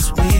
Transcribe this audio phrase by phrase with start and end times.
[0.00, 0.39] cause we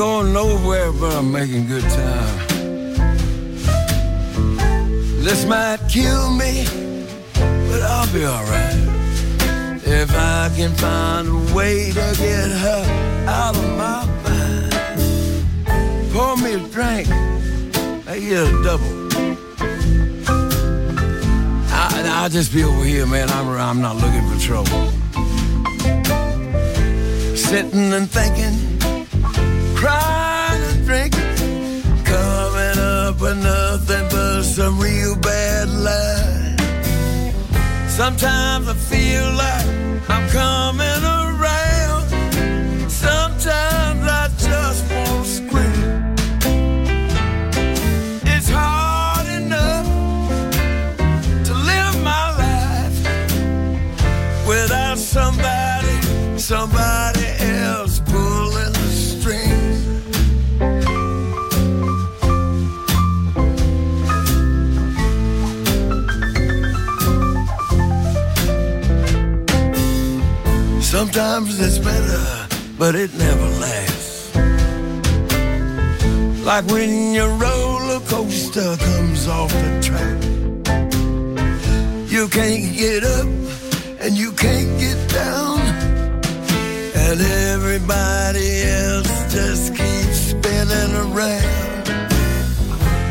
[0.00, 2.38] going nowhere, but I'm making good time.
[5.26, 6.64] This might kill me,
[7.68, 8.78] but I'll be alright.
[9.84, 12.82] If I can find a way to get her
[13.28, 14.72] out of my mind,
[16.14, 17.06] pour me a drink.
[18.08, 18.94] I get a double.
[21.74, 23.28] I, will just be over here, man.
[23.28, 24.90] I'm, I'm not looking for trouble.
[27.36, 28.69] Sitting and thinking,
[29.80, 36.60] crying and drinking, coming up with nothing but some real bad lies.
[37.88, 39.66] Sometimes I feel like
[40.14, 42.04] I'm coming around.
[42.90, 46.14] Sometimes I just want to scream.
[48.32, 49.88] It's hard enough
[51.46, 52.98] to live my life
[54.46, 55.96] without somebody,
[56.36, 57.19] somebody
[71.00, 72.46] Sometimes it's better,
[72.78, 74.36] but it never lasts.
[76.44, 80.20] Like when your roller coaster comes off the track.
[82.06, 83.28] You can't get up
[84.02, 85.60] and you can't get down.
[86.94, 91.86] And everybody else just keeps spinning around.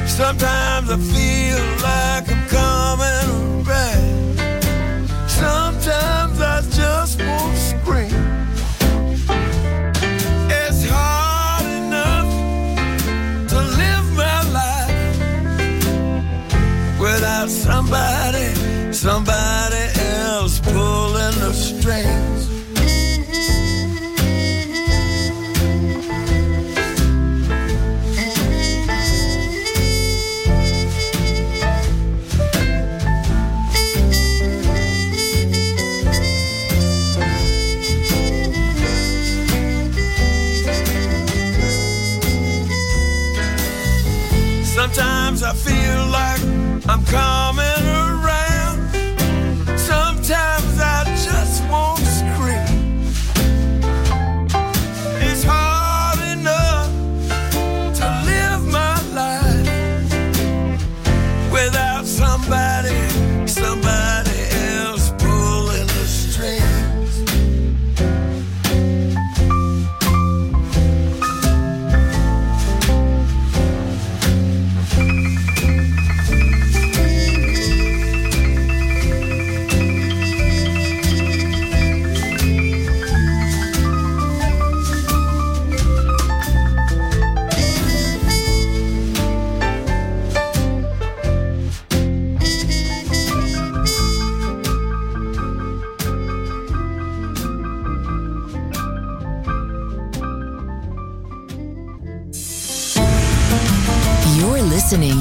[0.08, 3.19] Sometimes I feel like I'm coming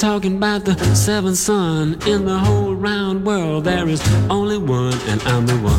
[0.00, 3.64] Talking about the seventh son in the whole round world.
[3.64, 5.78] There is only one, and I'm the one.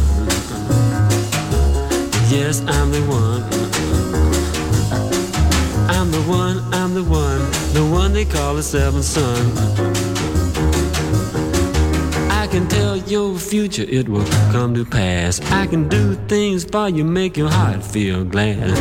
[2.30, 3.42] Yes, I'm the one.
[5.90, 7.40] I'm the one, I'm the one,
[7.74, 9.58] the one they call the seventh son.
[12.30, 15.42] I can tell your future, it will come to pass.
[15.52, 18.78] I can do things for you, make your heart feel glad.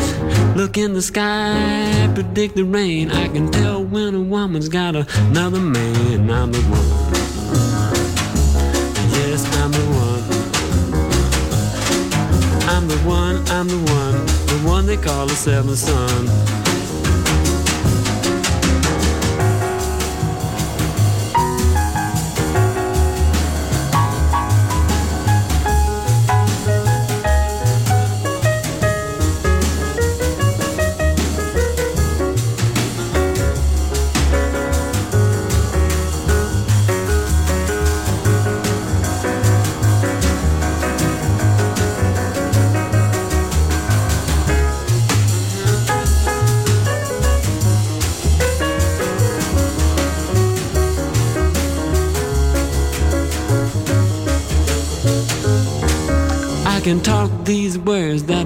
[0.55, 3.11] Look in the sky, predict the rain.
[3.11, 6.31] I can tell when a woman's got another man.
[6.31, 6.89] I'm the one.
[9.11, 10.23] Yes, I'm the one.
[12.69, 16.60] I'm the one, I'm the one, the one they call the seventh son.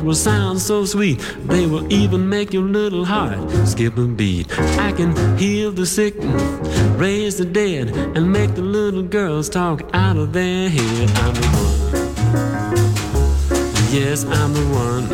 [0.05, 1.19] Will sound so sweet.
[1.47, 4.47] They will even make your little heart skip a beat.
[4.79, 6.15] I can heal the sick,
[6.99, 11.11] raise the dead, and make the little girls talk out of their head.
[11.17, 11.75] I'm the one.
[13.91, 15.05] Yes, I'm the one.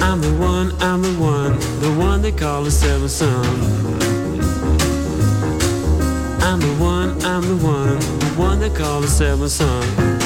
[0.00, 3.44] I'm the one, I'm the one, the one they call the seventh son.
[6.40, 10.23] I'm the one, I'm the one, the one they call the seventh son.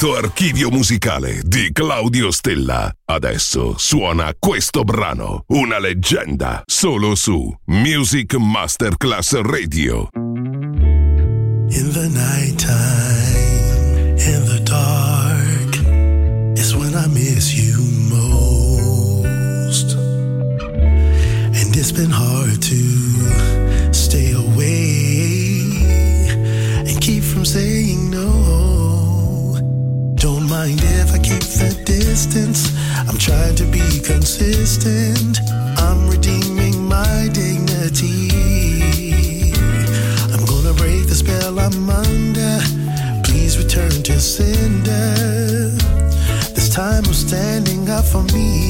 [0.00, 2.90] infinito archivio musicale di Claudio Stella.
[3.04, 10.08] Adesso suona questo brano, una leggenda, solo su Music Masterclass Radio.
[10.14, 12.78] In the nighttime,
[14.16, 15.76] in the dark,
[16.56, 19.96] is when I miss you most.
[21.52, 23.59] And it's been hard to
[30.60, 32.60] mind if I keep the distance.
[33.08, 35.40] I'm trying to be consistent.
[35.78, 38.28] I'm redeeming my dignity.
[40.32, 42.54] I'm gonna break the spell I'm under.
[43.24, 45.14] Please return to sender.
[46.54, 48.69] This time I'm standing up for me.